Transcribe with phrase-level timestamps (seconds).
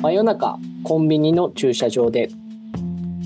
[0.00, 2.28] 真夜中コンビニの駐車場で。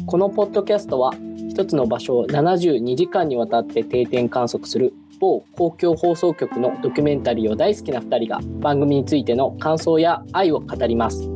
[0.07, 1.13] このポッドキャストは
[1.51, 11.29] 一つの場所を72時間にわたって定点観測する某公共放送局のドキュメンタリーを大好きな2人が番組についての感想や愛を語ります。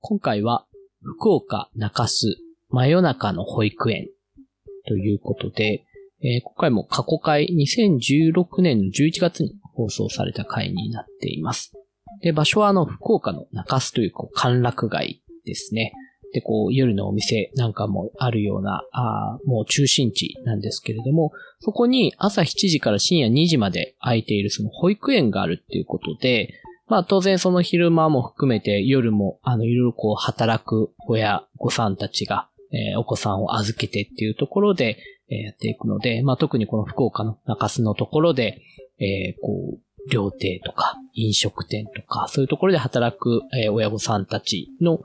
[0.00, 0.66] 今回は
[1.02, 2.36] 福岡中洲
[2.68, 4.08] 真夜中の保育園
[4.86, 5.84] ということで、
[6.22, 11.72] えー今回も過去回2016年の11月に放送された回になっています。
[12.22, 15.92] で、場所はあの、福岡の中洲という、こう、歓楽街ですね。
[16.32, 26.54] で、こう、夜のお店なんかもあるような、あもう中心地なんですけれども、そこに朝7時から深夜2時まで空いているその保育園があるっていうことで、
[26.86, 34.98] まあ当然その昼間も含めて夜も、あの、いろいろこう働く親御さんたちが、えーお子さんを預けてっていうところで、
[35.30, 38.60] えーやっていくので、まあ特にこの福岡の中洲のところで、
[39.00, 45.00] えーこう、料亭とか飲食店とか、そういうところで働く、えー親御さんたちの、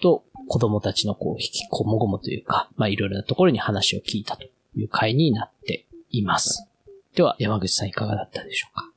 [0.00, 4.44] と子供たちのこう、引きこもごもというか、まあいろいろなところに話を聞いたと
[4.76, 6.68] いう回になっています。
[7.14, 8.90] では、山口さんいかがだったでしょうか？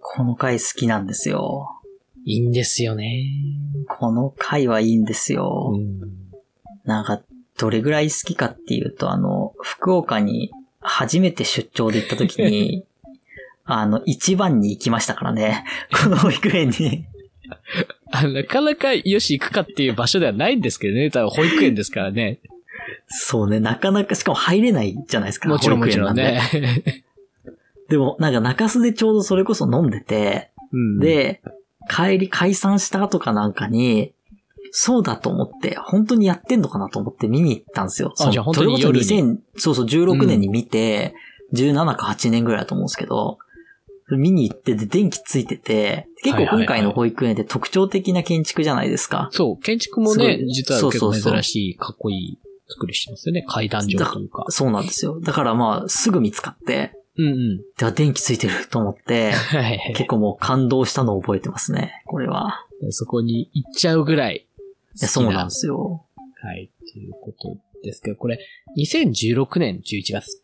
[0.00, 1.80] この回好きなんですよ。
[2.24, 3.26] いいんですよね。
[3.88, 5.72] この回はいいんですよ。
[5.74, 6.00] うん。
[6.84, 7.22] なんか、
[7.58, 12.84] どれぐらい好きかっていうと、あの、福岡に初めて出張で行った時に、
[13.64, 15.64] あの、一番に行きましたからね。
[16.02, 17.04] この保育園に。
[18.10, 21.10] あなかなかよし行くかっていう場所ではないんですけどね。
[21.10, 22.38] 多分保育園ですからね。
[23.08, 25.48] そうね、なかなか、しかも入れないじゃないですか。
[25.48, 26.40] もちろんもちろんね。
[27.88, 31.40] でも、なんか中洲でちょうどそれこそ飲んでて、うん、で、
[31.88, 34.12] 帰り解散した後かなんかに、
[34.72, 38.12] そうだと思って、本当にやってんのかなと思って見に行ったんですよ。
[38.18, 41.14] あじゃあ本当にそれこそ夜に2000、そうそう、16年に見て、
[41.54, 43.38] 17か8年ぐらいだと思うんですけど、
[44.10, 49.28] 見に行ってで電気ついてて、結構今回の保育園って特徴的な建築じゃないですか。
[49.32, 53.44] そう、建築もね実は結構そうそうそう珍しい、かっこいい作りしてますよね。
[53.46, 54.46] 階段状というか。
[54.48, 55.20] そうなんですよ。
[55.20, 57.56] だからまあ、すぐ見つかって、うんうん。
[57.76, 62.02] では電気ついてると思って、 はいはい結構もう感動したのを覚えてますね。
[62.06, 62.64] これは。
[62.90, 64.47] そこに行っちゃうぐらいい
[65.00, 66.04] やそうなんですよ。
[66.42, 68.38] はい、ということですけど、これ、
[68.76, 70.42] 2016年11月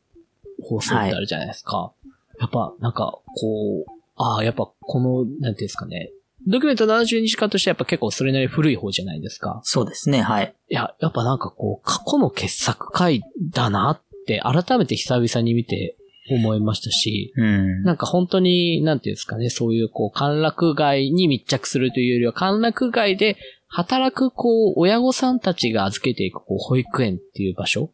[0.63, 1.93] 放送ってあるじゃないですか。
[2.41, 6.13] やっぱ、なんか、こう、ああ、やっぱこの、なんていうんですかね。
[6.47, 9.61] ドキュメント72時間としてやっぱ結構それなりに古い方じゃないですか。
[9.65, 10.55] そうですね、はい。
[10.69, 15.97] いや、やっぱなんかこう、過去の傑作回だなって、改めて久々に見て
[16.31, 17.83] 思いましたし、うん。
[17.83, 23.37] なんか本当に、なんていうんですかね、そういうこう、歓楽街に密着するというよりは、歓楽街で
[23.75, 27.91] 働くこう、親御さんたちが預けていくこう、保育園っていう場所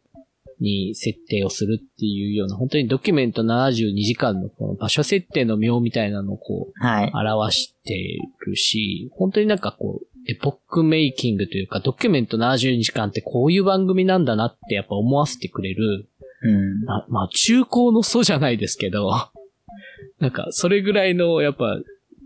[0.59, 7.11] に設定をするっていうような、本当にドキュメント72時間のこの場所設定の妙みたいなのをこう、はい。
[7.15, 16.07] 表してるし、本当になんかこう、エポックメイキングというか、ドキュメント72時間ってこういう番組なんだなってやっぱ思わせてくれる、
[16.43, 16.83] うん。
[16.85, 19.11] ままあ、中高の祖じゃないですけど、
[20.19, 21.79] なんか、それぐらいの、やっぱ、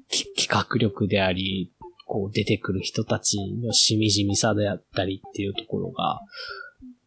[0.09, 1.71] き企画力であり、
[2.05, 6.21] こう、出てくる人たちのしみじみさであったりっていうところが、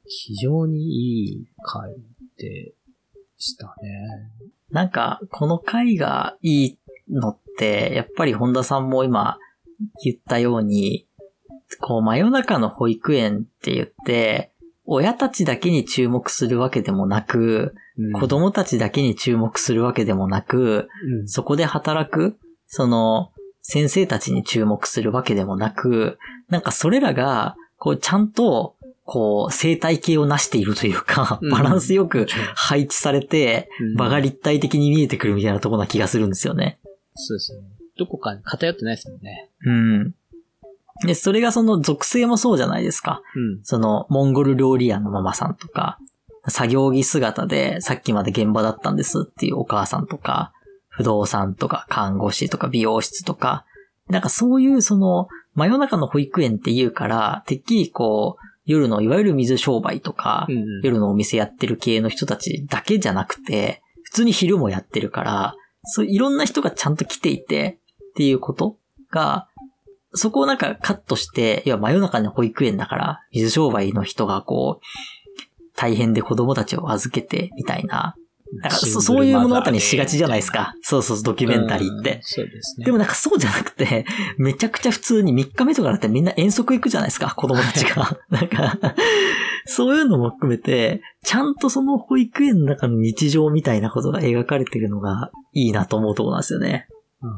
[0.07, 1.95] 非常にいい回
[2.39, 2.73] で
[3.37, 4.31] したね。
[4.71, 6.79] なんか、この回がいい
[7.11, 9.39] のって、やっぱり本田さんも今
[10.05, 11.07] 言ったように、
[11.81, 14.51] こう、真夜中の保育園って言って、
[14.91, 20.89] 親たちだけに注目するわけでもなく、うん子供たちだけに注目するわけでもなく、
[21.21, 23.33] うんそこで働く、その、
[23.71, 26.19] 先生たちに注目するわけでもなく、
[26.49, 28.75] なんかそれらが、こう、ちゃんと、
[29.05, 36.79] こう、生態系をなしているというか、うんバランスよく配置されて、うん場が立体的に見えてくるみたいなところな気がするんですよね。
[37.15, 37.61] そうですね。
[37.99, 39.51] どこかに偏ってないですもんね。
[39.67, 40.15] うん。
[41.05, 43.21] で、それがその属性もそうじゃないですか。
[43.37, 43.65] うん。
[43.65, 45.99] その、モンゴル料理屋のママさんとか、
[46.49, 50.53] 作業着姿でさっきまで現場だったんですっていうお母さんとか、
[50.99, 53.65] 不動産とか看護師とか美容室とか、
[54.09, 65.55] なんかそういうその、真夜中の保育園っていうから、てっきりこう、夜のいわゆる水商売とか、うんうん夜のお店やってる系の人たちだけじゃなくて、普通に昼もやってるから、
[65.85, 67.79] そういろんな人がちゃんと来ていて
[68.11, 68.77] っていうこと
[69.13, 69.47] が、
[70.15, 74.85] そこをなんかカットして、いや真夜中の保育園だから、水商売の人がこう、
[75.77, 78.17] 大変で子供たちを預けてみたいな。
[78.53, 80.75] なんかそそういう物語にしがちじゃないですか。
[80.83, 82.19] そうそう、ドキュメンタリーってうん。
[82.23, 82.87] そうですね。
[82.87, 84.07] でもなんかそうじゃなくて、
[84.39, 88.19] めちゃくちゃ普通に3日目とかだってみんな遠足行くじゃないですか、子供たちが。
[88.31, 88.79] なんか、
[89.67, 96.87] そういうのも含めて、ちゃんとその保育園の中の日常みたいなことが描かれてるのがいいなと思うところなんですよね。
[97.23, 97.31] うん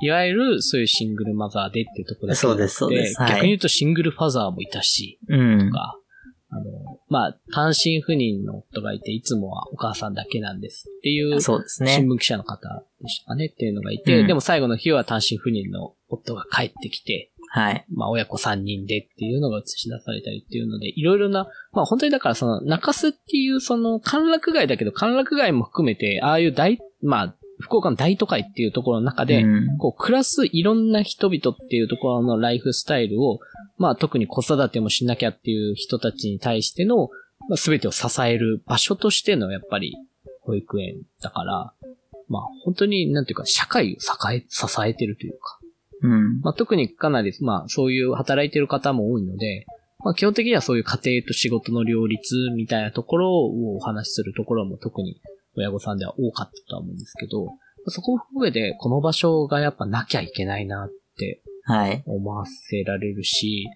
[0.00, 5.74] いわゆるそういうシングルマザーでっていうところだけそうですそうですはい逆に言うとシングルファザーもいたし、うんと。
[5.74, 5.98] か、
[6.54, 12.14] あの、まあ、単身赴任の夫がいて、いつもはお母さんだけなんですっていう、そうです新ね。
[12.14, 17.84] 聞記者の方でしたかねっていうのがいて、うんでも最後の日は単身赴任の夫が帰ってきて、はい。
[17.92, 33.40] まあ親子3人でっていうのが映し出されたりっていうので、いろいろな、まあ本当にだからその中洲っていうその歓楽街だけど歓楽街も含めて、ああいう大、まあ福岡の大都会っていうところの中で、うんこう暮らすいろんな人々っていうところのライフスタイルを、
[33.78, 37.08] まあ特に子育てもしなきゃっていう人たちに対しての、
[37.48, 39.96] まあ、全てを支える場所としてのやっぱり
[40.42, 41.72] 保育園だから、
[42.28, 45.58] まあ本当になんていうか社会を支え、支えてるというか、
[46.02, 46.40] うん。
[46.40, 49.64] まあ、特にかなり、まあ、そういう働いてる方も多いので、
[50.04, 55.20] まあ、基本的にはそういう家庭と仕事の両立みたいなところをお話しするところも特に
[55.56, 57.48] 親御さんでは多かったとは思うんですけど、
[57.88, 62.02] そこを含めてこの場所がやっぱなきゃいけないなってはい。
[62.06, 63.68] 思わせられるし、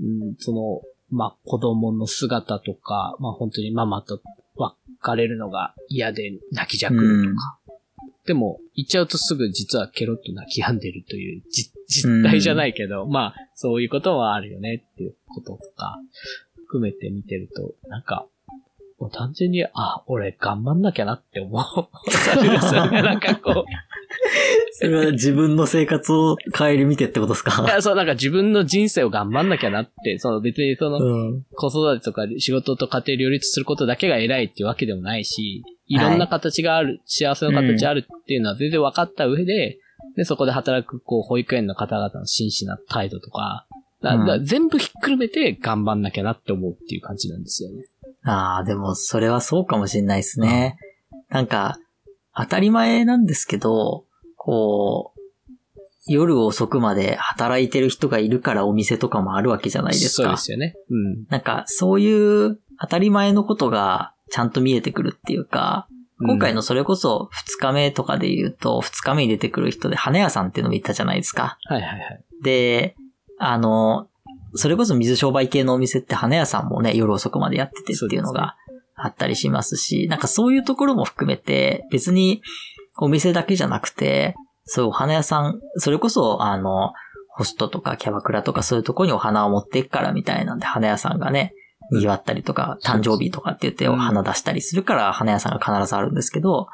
[0.00, 4.20] うん、その、まあ、子供の姿とか、まあ、本当にママと
[4.56, 7.58] 別れるのが嫌で泣きじゃくるとか。
[8.26, 15.98] でも、言っちゃうとすぐ実はケロッと泣き止んでるというじ実態じゃないけど、まあ、そういうことはあるよねっていうこととか、
[16.66, 18.26] 含めて見てると、なんか、
[18.98, 22.10] もう単純に、あ、俺頑張んなきゃなって思う。
[22.10, 23.00] されるんですよね。
[23.02, 23.64] なんかこう、
[24.72, 31.42] それは自分の生活を顧みてってことですいかやそう、なんか自分の人生を頑張んなきゃなって、その別にその、うん。
[31.52, 39.78] 子育てとか仕事と家庭両立することだけが偉いっていうわけでもないし、いろんな形がある、幸せの形あるっていうのは全然分かった上で、
[40.16, 43.66] で、そこで働く、こう、保育園の方々の真摯な態度とか、
[44.02, 47.84] だうんだ全部ひっくるめて頑張んなきゃなって思うっていう感じなんですよね。
[48.22, 50.76] ああ、でもそれはそうかもしれないですね。
[51.30, 51.78] なんか、
[52.38, 54.04] 当たり前なんですけど、
[54.36, 55.20] こう、
[56.06, 60.36] 夜遅くまで働いてる人がいるからお店とかもあるわけじゃないですかそうで。
[60.38, 60.74] すよね。
[60.88, 61.24] うん。
[61.28, 65.86] なんか、そういう当たり前のことがちゃんと見えてくるっていうか、
[66.20, 71.58] 今回のそれこそ2日目とかで言うと、2日目に出てくる人で花屋さんっていうのも言ったじゃないですか。
[71.64, 72.24] はいはいはい。
[72.42, 72.96] で、
[73.38, 74.08] あの、
[74.54, 78.56] それこそ水商売系のお店って花屋さんもね、夜遅くまでやっててっていうのが
[78.98, 82.42] あったりしますし、なんかそういうところも含めて、別に
[82.98, 84.34] お店だけじゃなくて、
[84.64, 86.92] そういうお花屋さん、それこそあの、
[87.30, 91.54] ホストとかキャバクラとかそういうところにお花を持っていくからみたいなんで、花屋さんがね、
[91.92, 96.66] 賑わったりとか、誕生日とかって言ってお花出したりするから、花屋さんが必ずあるんですけど、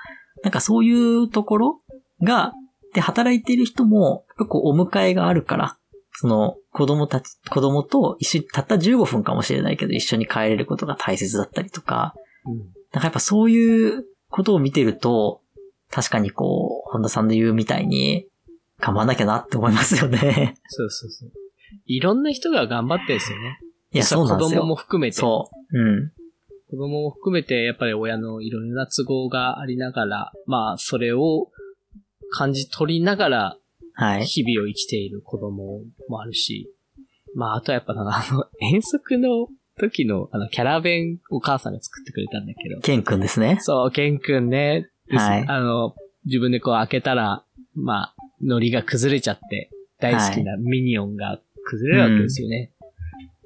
[0.43, 1.81] なんかそういうところ
[2.23, 2.53] が、
[2.94, 5.77] で、働いている人も、結構お迎えがあるから、
[6.16, 12.14] その、子供たち、子供と一緒にたった15分かもしれないけど、一緒に帰れることが大切だったりとか、
[12.46, 15.43] うんなんかやっぱそういうことを見てると、
[15.90, 18.28] 確かにこう、本田さんの言うみたいに、
[18.78, 20.55] 頑張んなきゃなって思いますよね。
[20.69, 21.32] そうそうそう。
[21.87, 23.58] いろんな人が頑張ってるんですよね。
[23.93, 24.75] いや、そうなんです子供もよ。
[24.76, 25.17] 含めて。
[25.17, 25.78] そう。
[25.78, 26.12] うん。
[26.70, 31.49] 子供も含めて、やっぱり親のいろんな都合がありながら、まあ、それを
[32.31, 33.58] 感じ取りながら、
[33.94, 34.25] はい。
[34.26, 36.70] 日々を生きている子供もあるし、
[37.35, 39.49] まあ、あとはやっぱあの、 遠足の
[39.79, 43.58] 時の、あの、キャラ弁お母さんが作ってくれたんだけど、ケンくんですね。
[43.61, 45.44] そう、ケンくんね、はい。
[45.46, 45.94] あの、
[46.27, 49.70] 自分でこう開けたら、まあ、海苔が崩れちゃって、
[50.01, 52.72] 大好きなミニオンが崩れるわけですよね。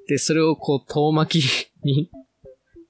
[0.09, 2.11] で、それをこう、遠巻きに、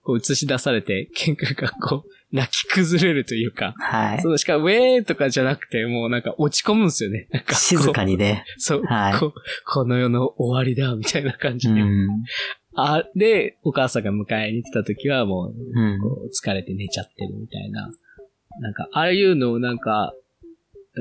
[0.03, 4.29] こう映し出されて、ケンくんがこう、泣き崩れるというか、はいそ。
[4.29, 7.29] のしかも、ウェーとかじゃなくて、もうなんか落ち込むんですよね。
[7.31, 8.45] なんか静かにね。
[8.59, 9.33] そう、はいこう
[9.67, 11.81] この世の終わりだ、みたいな感じで。
[11.81, 12.09] うん。
[12.75, 15.99] あ、で、お母さんが迎えに来た時はもう、うん。
[16.29, 17.91] 疲れて寝ちゃってるみたいな。
[18.61, 20.13] なんか、ああいうのをなんか、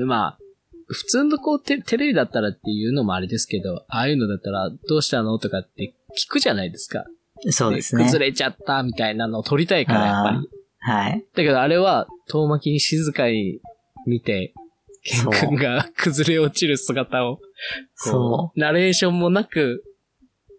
[0.06, 0.38] まあ、
[0.86, 7.04] 普通のこうテテレビだったらっていうのもあれですけど、ああいうのだったらどうしたのとかって聞くじゃないですか。
[7.50, 8.04] そうですね。
[8.04, 10.48] 崩れちゃったみたいなのを撮りたいから、やっぱり。
[10.88, 11.24] はい。
[11.34, 13.60] だけどあれは遠巻きに静かに
[14.06, 14.54] 見て、
[15.02, 17.42] ケン君が崩れ落ちる姿を、こ
[17.96, 19.84] そうナレーションもなく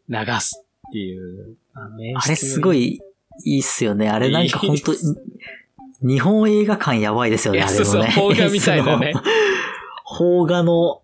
[0.08, 1.58] 流すっていう。
[1.74, 3.00] あれすごいい
[3.46, 4.10] いいっすよね。
[4.10, 4.94] あれなんか本当
[6.02, 8.36] 日本映画館やばいですよね、いや、そうそう、あれもね。
[8.36, 9.14] 邦画みたいなね。
[10.18, 11.02] 邦画の、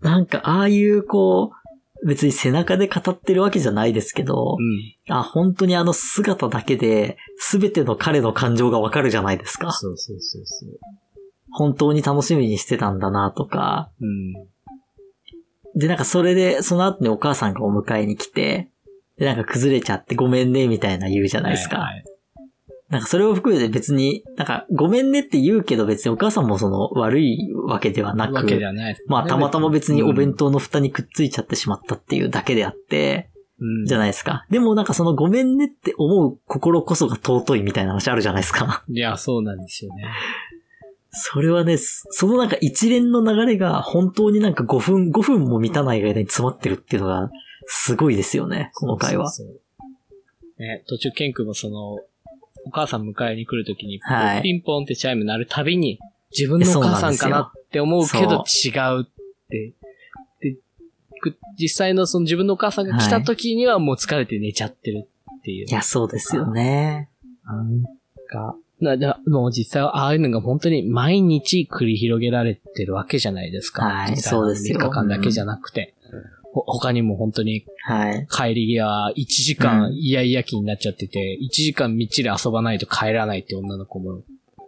[0.00, 1.63] なんかああいうこう、
[2.04, 5.14] 別に背中で語ってるわけじゃないですけどう、ん。
[5.14, 9.72] あ、本当にあの姿だけで、すべての彼の感情がわかるじゃないですか。
[9.72, 10.78] そうそうそうそう。
[11.50, 13.90] 本当に楽しみにしてたんだなとか。
[14.00, 14.32] うん。
[15.78, 18.70] で、なんかそれで、その後にお母さんがお迎えに来て、
[19.18, 21.78] で、なんか崩れちゃってごめんね、みたいな言うじゃないですか。
[21.78, 22.04] はいはい
[22.90, 34.44] なんかそれを含めて別に、なんかごめんねって言うけど別にお母さんもその悪いわけではなくわけで、はない、まあたまたま別にお弁当、当の蓋にくっついちゃってしまったっていうだけであって、うんじゃないですか。
[34.50, 38.84] でもなんかそのごめんねって思う心こそが尊いみたいな話あるじゃないですか。
[38.88, 40.04] いや、そうなんですよね。
[41.12, 47.30] それはね、そのなんか一連の流れが本当になんか5分、5分も満たない間に詰まってるっていうのが
[47.66, 49.30] すごいですよね、この回は。
[49.30, 51.98] そうそうそうね、途中、ケン君もその、
[52.66, 55.98] お母さん迎えに来るときに、はいピンポンってチャイム鳴るたびに、
[56.36, 59.04] 自分のお母さんかなって思うけど違うっ
[59.48, 59.72] て。
[60.40, 60.56] で、
[61.20, 65.66] く実際のその自分のお母さんが来た時にはもう疲れて寝ちゃってるっていう。
[65.66, 67.08] いや、そうですよね。
[67.44, 67.82] なん
[68.28, 73.84] か、ななもう実際はああいうのが本当に毎日繰り広げられてるわけじゃないですか。
[73.84, 75.93] はい実際のそうですよ3日間だけじゃなくて。
[76.54, 78.26] ほ他にも本当にはい。
[78.30, 84.18] 帰り際1時うん間イヤイヤ期になっちゃってて、1時間みっちり遊ばないと帰らないって女の子も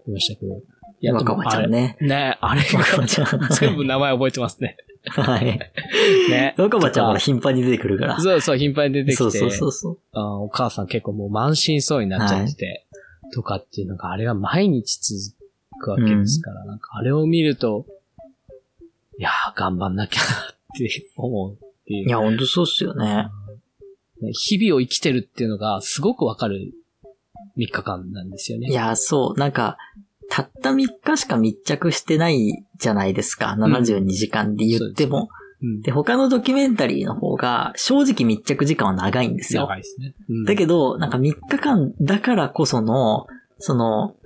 [0.09, 0.61] いましたけど。
[1.01, 1.97] い若葉ちゃんね。
[1.99, 2.09] あれ。
[2.09, 3.39] ねあれ若葉ちゃん。
[3.39, 4.77] が全部名前覚えてますね。
[5.11, 5.45] はい。
[6.29, 6.55] ね。
[6.59, 8.21] 若葉ちゃんは頻繁に出てくるから。
[8.21, 9.17] そうそう、頻繁に出てきて。
[9.17, 9.99] そうそうそうそう。
[10.13, 12.85] あお母さん結構もう満身創痍になっちゃってて、
[13.33, 15.37] とかっていうのが、あれが毎日続
[15.81, 17.87] くわけですから、なんかあれを見ると、
[19.19, 20.31] いやー、頑張んなきゃなっ
[20.77, 22.09] て思うっていう。
[22.09, 23.29] いや、ほんとそうっすよね。
[24.33, 26.73] 日々を生きてるっていうのがすごくわかる
[27.59, 28.69] 3日間なんですよね。
[28.69, 29.39] いや、そう。
[29.39, 29.77] なんか、
[30.29, 33.57] たった3日しか密着してないじゃないですか。
[33.59, 35.29] 72時間で言っても。
[35.63, 35.83] うん。
[35.83, 39.63] で、他のドキュメンタリーの方が、正直密着時間は長いんですよ。
[39.63, 40.15] 長いですね。
[40.29, 43.27] うんだけど、なんか3日間だからこその、
[43.59, 44.17] その、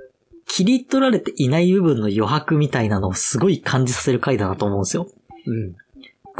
[0.46, 5.08] 切り取られていない部分の余白みたいなのをすごい感じさせる回だなと思うんですよ。
[5.46, 5.76] うん。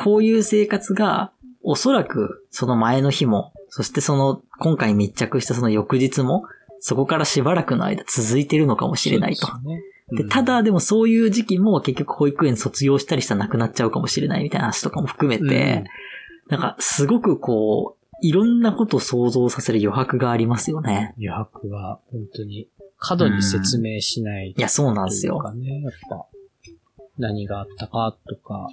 [0.05, 6.45] こういう生活が、おそらくその前の日も、そしてその今回密着したその翌日も、
[6.81, 9.47] そこからしばらくの間続いてるのかもしれないと。
[9.59, 9.83] ね。
[10.13, 15.85] で、うんただでもそういう時期も結局保育園卒業したりしたらなくなっちゃうかもしれないみたいな話とかも含めて、
[16.49, 21.15] なんかすごくこう、いろんなことを想像させる余白がありますよね。
[21.17, 25.41] 余白は本当に過度に説明しないいや、そうなんですよ。
[25.45, 26.27] やっぱ
[27.21, 28.69] 何があったかとか、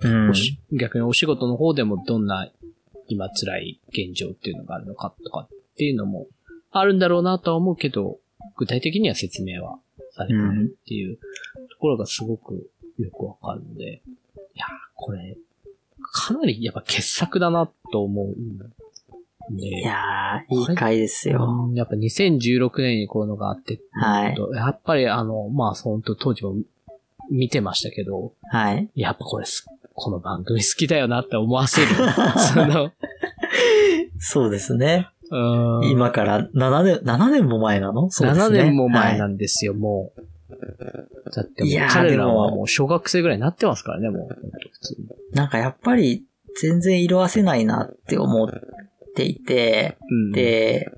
[0.00, 0.32] うん。
[0.72, 2.50] 逆にお仕事の方でもどんな
[3.08, 6.26] 今辛い現状っていうのがあるのかとかっていうのも
[6.70, 8.18] あるんだろうなとは思うけど、
[8.56, 9.78] 具体的には説明は
[10.12, 15.36] されてないっていうところがすごくよくわかるので、いやー、これ、
[16.12, 18.58] かなりやっぱ傑作だなと思うん
[19.50, 21.66] で、いやー、いい回ですよ。
[21.68, 24.36] うんやっぱ2016年にこういうのがあって、はい。
[24.54, 26.54] やっぱりあの、まあ、本当当時も
[27.30, 28.90] 見てましたけど、はい。
[28.94, 31.88] やっぱこれす、この番組好きだよなって思わせる。
[32.54, 32.92] その、
[34.18, 35.08] そうですね。
[35.30, 38.10] うん今から7年、7年も前なの？
[38.10, 38.58] そうです7ね。
[38.64, 40.22] 年も前はないんですよ、もう。
[41.34, 45.34] だって彼らはでももう小学生ぐらいになってますからね、もう。
[45.36, 46.24] なんかやっぱり
[46.60, 48.50] 全然色褪せないなって思っ
[49.14, 50.90] ていて、うん、で、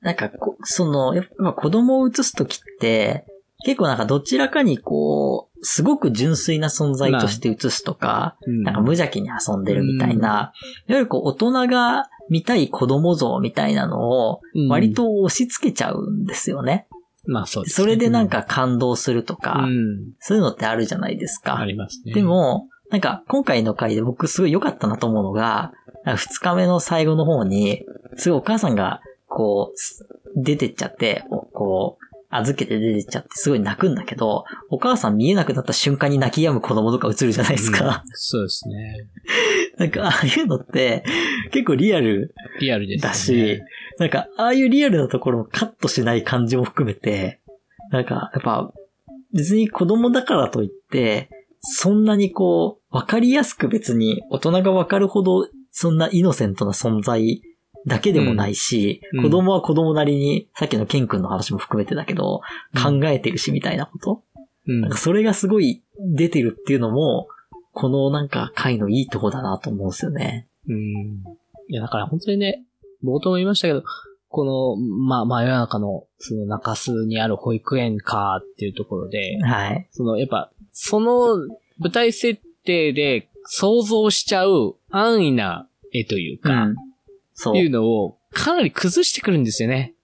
[0.00, 3.24] なんかこ、その、やっぱ子供を映すときって、
[3.64, 10.52] 結構なんかどちらかにこう、すごく純粋な存在として映すとか、うん、なんか無邪気に遊んでるみたいな、
[10.88, 16.86] いわゆるこう大人が見たい子供像みたいなのをうん割、と押し付けちゃうんですよね。
[17.26, 21.58] まあそうですねそれでなんか感動するとうか、ん、そういうのってあるじゃないですか。
[21.58, 22.14] ありますね。
[22.14, 25.72] で、も、なんか今回の回で僕すごい良かったなと思うのが、
[26.04, 27.84] 二日目の最後の方に、
[28.16, 38.02] すごいお母さんがこう、す出てっちゃって、おこう、預けて出てっちゃってすごい泣くんだけど、お母さん見えなくなった瞬間に泣き止む子供とか映るじゃないですか。
[38.04, 39.08] うんそうですね。
[39.78, 41.04] なんかああいうのって
[41.52, 43.08] 結構リアルリアルですね。
[43.08, 43.62] だし、
[43.98, 47.40] なんかああいうリアルなところをカットしない感じも含めて、
[47.90, 48.72] なんかやっぱ
[49.32, 51.30] 別に子供だからといって、
[51.60, 57.42] そんなにこう、わかりやすく別に大人がわかるほどそんなイノセントな存在
[57.88, 62.42] だけでもないし、うん子供は子供なりに、さっきのケン君の話も含めてだけど、
[62.80, 64.22] 考えてるしみたいなこと、
[64.66, 67.28] うんなんかそれがすごい出てるっていうのも、
[67.72, 70.46] このなんか回のいいとこだなと思うんですよね。
[70.68, 71.24] うん。
[71.68, 72.64] いや、だから本当にね、
[73.02, 73.82] 冒頭も言いましたけど、
[74.28, 79.88] この、まあ、真夜中の、その中洲にある保育園かっていうところで、はい。
[79.90, 81.36] その、やっぱ、その
[81.78, 86.76] 舞台設定で想像しちゃう安易な絵というか、うん。
[87.40, 87.56] そう。
[87.56, 89.94] いうのをかなり崩してくるんですよね。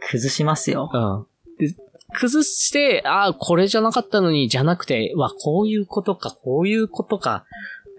[0.00, 0.90] 崩しますよ。
[0.92, 1.26] うん。
[1.58, 1.74] で
[2.12, 7.44] 崩して、ああ、これじゃなかったのに、じゃなくて、わ、こういうことか、こういうことか。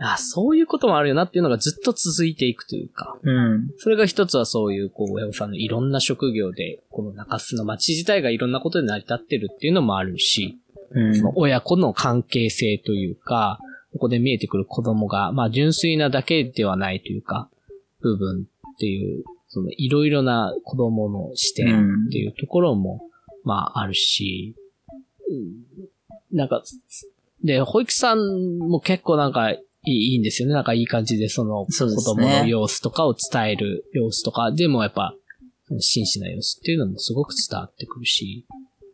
[0.01, 3.69] あ、そういうこともあるよなっていうのがずっと続いていくというか、うん。
[3.77, 10.59] それが一つはそういう、こう、親御さんのいろんな職業で、この中洲の町自体がいろんなことで成り立ってるっていうのもあるし、
[10.91, 11.15] うん。
[11.15, 13.59] その親子の関係性というか、
[13.93, 17.49] ここで見えてくる子供が、まあ純粋なだけではないというか、
[18.01, 23.01] 部分っていう、そのいろいろな子供の視点っていうところも、
[23.43, 24.55] まああるし、
[25.29, 25.87] うん
[26.31, 26.63] なんか、
[27.43, 30.53] で、保育士さんも結構なんかいいんですよね。
[30.53, 35.15] なんかいい感じでその子供の様子とかを伝える様子とか、でもやっぱ、
[35.79, 38.45] 真摯な様子っていうのもすごく伝わってくるし、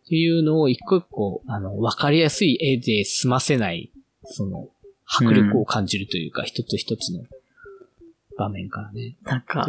[0.05, 3.91] っていうのを一個一個、あの、わかりやすい絵で済ませない、
[4.25, 4.69] その、
[5.05, 7.23] 迫力を感じるというか、一つ一つの
[8.37, 9.17] 場面からね。
[9.23, 9.67] なんか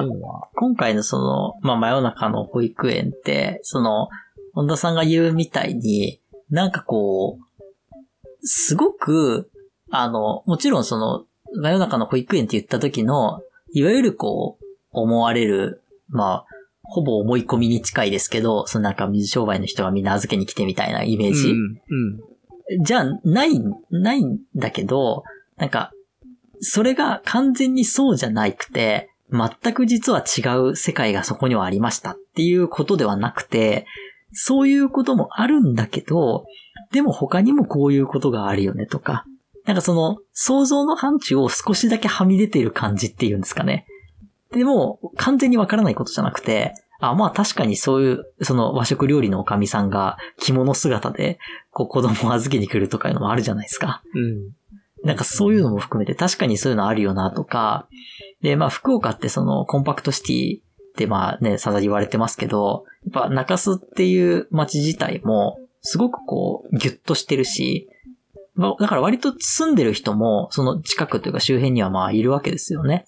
[0.54, 4.08] 今回のその、まあ、真夜中の保育園って、その、
[4.54, 6.20] 本田さんが言うみたいに、
[6.50, 7.66] なんかこう、
[8.42, 9.50] すごく、
[9.90, 16.46] あの、もちろんその、真夜中の保育園って言った時の、いわゆるこう、思われる、まあ、
[16.82, 21.50] ほぼ思い込みに近いですけど、そのなんか水商売の人がみんな預けに来てみたいなイメージ。
[21.50, 21.80] うん、
[22.76, 22.84] うん。
[22.84, 23.60] じゃあ、ない、
[23.90, 25.25] ないんだけど、
[25.56, 25.92] なんか、
[26.61, 33.87] それが完全にそうじゃなくて、全く実は違う世界がそこにはありましたっていうことではなくて、
[34.33, 36.45] そういうこともあるんだけど、
[36.93, 39.25] でも他にもこういうことがあるよねとか、
[39.67, 43.87] なんかその想像の範疇を少しだけはみ出ている感じっていうんですかね。
[44.53, 51.38] でも、完全にわからないことじゃなくて、あ、まあ確かにそういう、その和食料理のおかみさんが着物姿で、
[51.71, 54.03] こう子供を預けに来るとかいうのもあるじゃないですか。
[54.15, 54.53] うん。
[55.09, 57.88] なんかそういうのも含めて確かにそういうのあるよなとか、
[58.43, 60.62] で、まあ福岡ってそのコンパクトシティっ
[60.97, 67.88] てまあね、さざ言われてますけど、やっぱ中洲っていう街自体もすごくこうギュッとしてるし、
[68.55, 73.07] まだから割と住んでる人もその近くというか周辺にはまあいるわけですよね。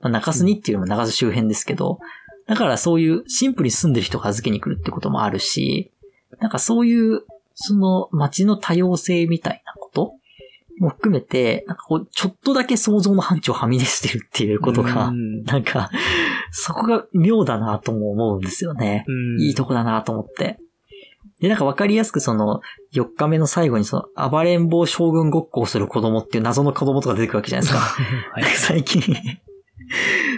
[0.00, 1.98] まあ、中洲にっていうよりも中洲周辺ですけど、
[2.46, 5.90] だからそういうシンプルに住んでる人が預けに来るってこともあるし、
[6.38, 7.22] なんかそういう
[7.54, 10.14] その街の多様性みたいなこと
[10.80, 15.90] も含めて、なんかこう、ちょっとだけ想像の範疇をはみ出してるっていうことが、うんなんか、
[16.50, 19.04] そこが妙だなとも思うんですよね。
[19.06, 20.58] うんいいとこだなと思って。
[21.40, 22.62] で、なんかわかりやすくその、
[22.94, 27.80] 4日目の最後にその、暴れん坊将軍ごっこをする子供っていう謎の子供とか出てくるわけじゃないですか。
[28.32, 28.44] はい。
[28.44, 29.02] 最近、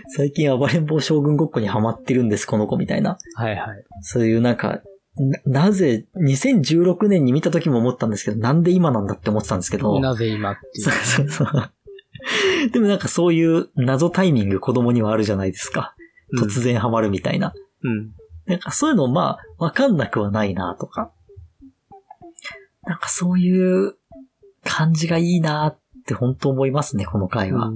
[0.09, 3.19] 最近暴れん坊将軍ごっこにハマってるんです、この子みたいな。
[3.37, 3.85] はいはい。
[4.01, 4.81] そういうなんか、
[5.17, 10.01] な、なぜ、2016年に見た時も思ったんですけど、なんで今なんだって思ってたんですけど。
[10.01, 10.91] なぜ今っていうそ
[11.23, 11.29] う。
[11.29, 11.73] そうそう。
[12.71, 15.95] でもなんかそういう謎タイミング子供にはあるじゃないですか。
[16.39, 17.53] 突然ハマるみたいな。
[17.83, 18.13] うん。
[18.47, 21.13] なんかそういうのまあ、わかんなくはないなとか。
[22.85, 23.95] なんかそういう
[24.65, 27.71] 感じがいいなって本当思いますね、この回は。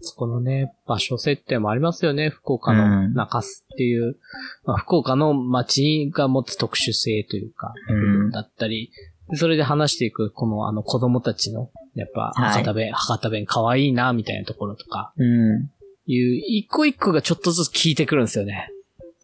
[0.00, 2.28] うんそこのね、場所設定もありますよね。
[2.30, 4.16] 福岡の中洲っていう、
[4.64, 7.92] まあ、福岡の街が持つ特殊性というか、う
[8.28, 8.92] んだったり、
[9.34, 15.70] それで話していく、このあの子供たちの、やっぱ、はい博多弁、博多弁可愛いな、みたいなところとか、うん。
[16.06, 18.70] いう、一個一個がちょっとずつ聞いてくるんですよね。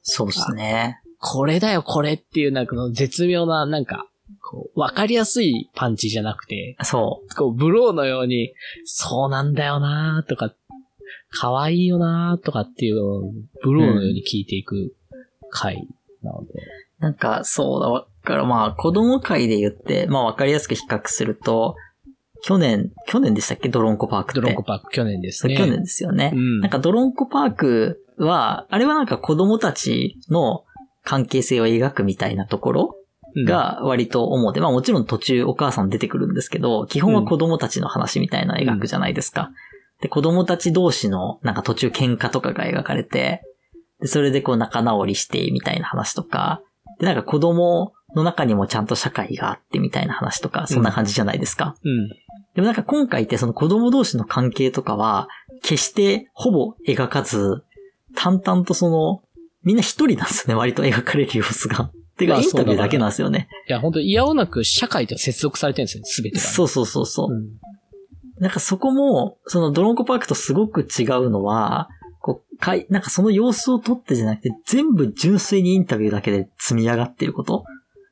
[0.02, 1.00] そうですね。
[1.18, 4.06] これだよ、これっていう、なんかこの絶妙な、なんか、
[4.42, 8.52] こう、わかりやすいパンチじゃなくて、そこう、ブローのように、
[8.84, 10.52] そうなんだよなとか、
[11.30, 14.94] 可愛いよなとかっていうのを、ブローのように聞いていく
[15.50, 15.88] 回
[16.22, 16.52] なので。
[16.52, 17.02] う。
[17.02, 21.76] なんかそうだ、わからまあ子供会で言って、まあわかりやすく比較すると、
[22.42, 23.68] 去年、去年でしたっけ？
[23.68, 24.40] ドロンコパークって。
[24.40, 25.56] ドロンコパーク去年ですね。
[25.56, 26.32] 去年ですよね。
[26.34, 26.60] うん。
[26.60, 30.64] なんかドロンコパークは、あれはなんか子供たちの
[31.02, 32.96] 関係性を描くみたいなところ
[33.36, 39.50] うん、が割と主で、まあもちろん途中お母さん出てくるんですけど、基本は子供たちの話みたいな描くじゃないですか。
[40.04, 43.40] で、子供たち同士のなんか途中喧嘩とかが描かれて、
[44.02, 46.60] で、それでこう仲直りしてみたいな話とか、
[47.00, 51.74] で、なんか子供の中にもちゃんと社会があってみたいな話とか、そんな感じじゃないですか。
[51.82, 52.08] うん。
[52.54, 55.28] でもなんか今回ってその子供同士の関係とかは、
[55.62, 57.64] 決してほぼ描かず、
[58.14, 59.22] 淡々とその、
[59.62, 61.90] みんな一人なんですね、割と描かれる様子が。
[62.18, 63.48] てか、まあインタビューだけなんですよね。
[63.70, 67.32] いや、本当いやおなく社会と接続されてるんですよ、すべてがね、そうそうそうそう。
[67.32, 67.48] うん。
[68.44, 71.88] なんかそこも、そのドロンコパークとすごく違うのは、
[72.20, 77.64] こう、かい、なんかその様子を撮ってじゃなくて、全部純粋にインタビューだけで積み上がっていること。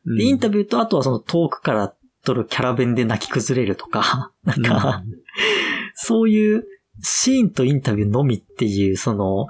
[0.06, 5.04] うんで、インタビューとあとはその遠くから撮るキャラ弁で泣き崩れるとか、 なんか、
[5.94, 6.64] そういう
[7.02, 9.48] シーンとインタビューのみっていう、その、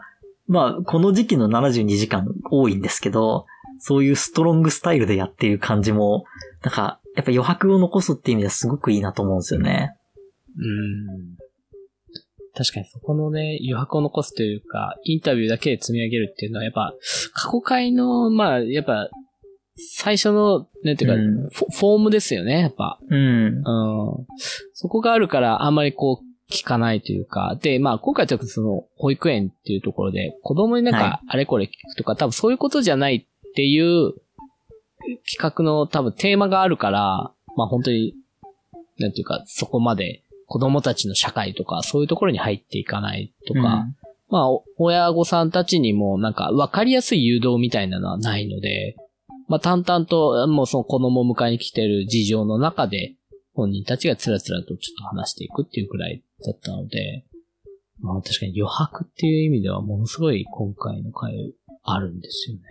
[0.48, 3.46] まあ、この時期の72時間多いんですけど、
[3.78, 6.24] そういうストロングスタイルでやっている感じも、
[6.62, 9.96] なんか、やっぱ余白を残すっていう意味ではすごくいいなと思うんですよね。
[10.56, 11.36] うん。
[12.54, 16.94] 確かにそこのね、余白を残すというか、インタビューだけで積み上げるっていうのは、やっぱ、
[17.32, 19.08] 過去回の、まあ、やっぱ、
[19.76, 22.98] 最初の、なんていうか、うんフォフォームですよね、やっぱ。
[23.08, 23.18] うん。
[23.18, 23.62] うん。
[24.74, 27.58] そこがあるから、あんまりこう、聞かないというか。
[27.62, 34.12] で、まあ、今回ちょっとその、保育園っていうところで、子供になんはか、あれこれ聞くとか、多分そういうことじゃないっていう、
[35.30, 38.14] 企画の多分テーマがあるから、まあ本当に、
[38.98, 43.64] なんていうか、そこまで子供たちの社会とか、そういうところに入っていかないとか、うん
[44.28, 48.94] まあ、お親御さんたちにもなんか分かりやすい誘導みたいなのはないので、
[49.48, 53.14] まあ淡々ともうその子供を迎えに来てる事情の中で、
[53.54, 57.24] 本人たちがつらつらとちょっと話していくっていうくらいだったので、
[58.00, 62.62] まあ確かに余白っていう意味ではものすごい今回の回あるんですよね。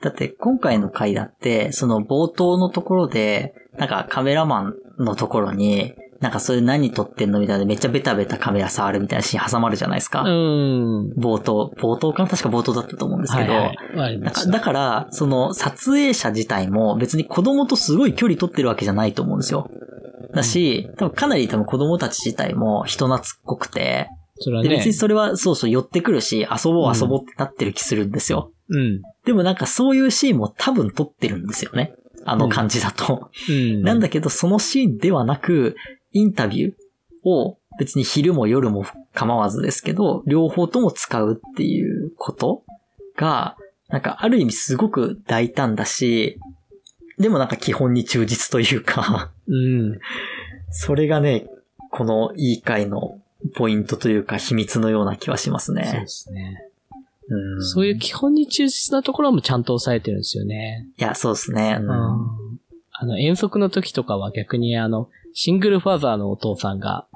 [0.00, 10.20] だって今回の回だって、その冒頭のところで、なんかカメラマンのところに、なんかそれ何撮ってんのみたいなめっちゃベタベタカメラ触るみたいなシーン挟まるじゃないですか。
[10.20, 11.12] うーん。
[11.16, 12.28] 冒頭、冒頭かな？
[12.28, 13.76] 確か冒頭だったと思うんですけど、はいはい。
[14.00, 19.70] ありなんかましただから、その撮影者自体も別に子供とすごい距離取ってるわけじゃないと思うんですよ。
[20.34, 24.68] だし、多分かなり多分子供たち自体も人懐っこくて、それはね。
[24.68, 28.52] で別にそれはそうそう寄ってくるし、遊ぼう遊ぼうってなってる気するんですよ。
[28.68, 29.00] うん。
[29.24, 31.94] でもなんかそういうシーンも多分撮ってるんですよね。
[32.26, 33.30] あの感じだと。
[33.48, 33.82] うん。
[33.82, 35.76] なんだけど、そのシーンではなく、
[36.12, 36.74] インタビュー
[37.28, 42.64] を別に昼も夜も構わずですけど、両方とも使うっていうこと
[43.16, 43.56] が、
[43.88, 46.38] なんかある意味すごく大胆だし、
[47.18, 49.98] でもなんか基本に忠実というか、うん。
[50.70, 51.46] それがね、
[51.90, 53.20] このいい回の
[53.54, 56.04] ポイントというか秘密のような気はしますそうでね。
[56.06, 56.66] すね。
[57.28, 60.88] うん、そういう基本に忠実なところもちゃんと抑えてるんですよね。
[60.98, 61.78] いや、そうですね。
[61.80, 62.49] うん
[63.00, 67.06] あの、遠足の時とかは逆にあの、シングルファーザーのお父さんが、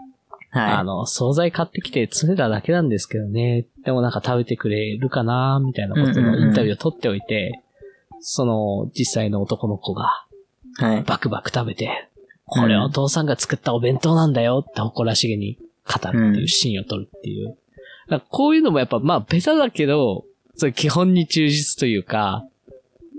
[0.50, 3.66] あはの、惣菜買ってきて詰めただけなんですけどね。
[3.84, 7.60] でもなんか食べてくれるかなみたいなことのインタビューを取っておいて、
[8.20, 10.24] その、実際の男の子が
[10.80, 10.84] い。
[10.84, 11.02] はい。
[11.02, 12.08] バクバク食べて、
[12.46, 17.58] これはお父さんが作ったお弁当なんだよって誇らしげに語るっていうシーンを撮るっていう。
[18.08, 20.24] なんかこういうのもやっぱまあベタだけど、
[20.56, 22.46] そういう基本に忠実というか、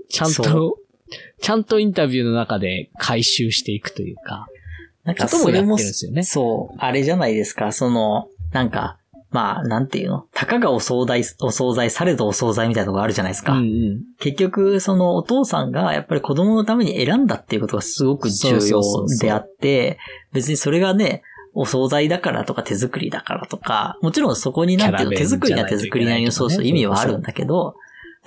[0.08, 0.78] ちゃんそと、
[1.40, 4.46] ちゃんとインタビューの中で回収していくというか、
[5.04, 5.78] なんかそれも。
[5.78, 8.98] そう、あれじゃないですか、その、なんか、
[9.30, 10.26] まあ、なんていうの？
[10.32, 13.52] たかがお惣菜、お惣菜、されどお惣菜みたいなとこあるじゃないですか。
[13.52, 14.00] うんうん。
[14.18, 18.82] 結局、そのお父さんがやっぱり子供のために選んだっていうことがすごく重要
[19.20, 19.98] であって、
[20.32, 21.22] 別にそれがね、
[21.54, 27.76] お惣菜だからとか手作りだからとか、もちろんそこになんていうの手作りな手作りなりのそうそう意味はあるんだけど、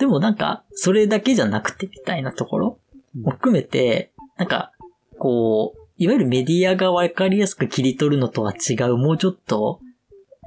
[0.00, 2.78] でもなんか、それだけじゃなくてみたいなところ
[3.14, 4.72] も含めて、なんか、
[5.18, 9.80] こう、いわゆるメディアがわかりやすく切り取るのとは違う、もうちょっと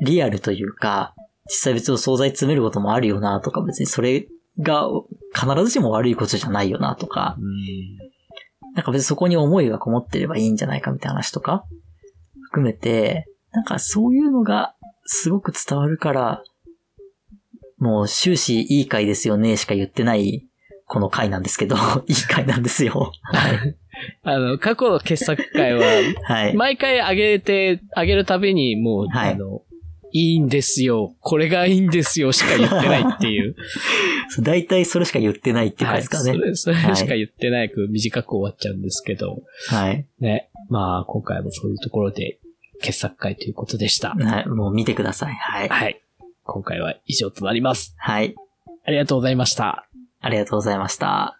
[0.01, 1.13] リアルというか、
[1.45, 4.27] 実際別に惣菜詰めることもあるよなとか、別にそれ
[4.59, 4.87] が
[5.35, 7.37] 必ずしも悪いことじゃないよなとか、
[8.73, 11.63] なんか別にそこに思いがこもってればいいんじゃないかみたいな話とか、
[12.41, 14.73] 含めて、なんかそういうのが
[15.05, 16.43] すごく伝わるから、
[17.83, 20.47] もう終始いい回ですよねしか言ってない
[20.85, 21.75] この回なんですけど、
[22.07, 23.11] いい回なんですよ。
[23.23, 23.75] はい。
[24.21, 25.85] あの、過去の傑作会は、
[26.23, 26.55] はい。
[26.55, 29.63] 毎回上げて、上げるたびにもう、はいあの、
[30.11, 31.15] いいんですよ。
[31.21, 33.55] これがいいんですよしか言ってないっていう。
[34.41, 36.29] 大体それしか言ってないっていう回ですからね。
[36.29, 39.41] はいそれ、それしか言ってないく短く終わっちゃうんですけど。
[39.69, 40.05] はい。
[40.19, 40.49] ね。
[40.69, 42.37] まあ、今回もそういうところで、
[42.83, 44.09] 傑作会ということでした。
[44.11, 44.47] はい。
[44.47, 45.33] もう見てください。
[45.33, 45.69] はい。
[45.69, 46.02] はい。
[46.43, 47.95] 今回は以上となります。
[47.97, 48.35] はい。
[48.85, 49.87] ありがとうございました。
[50.21, 51.39] ありがとうございました。